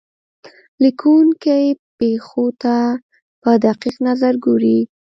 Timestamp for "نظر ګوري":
4.07-4.79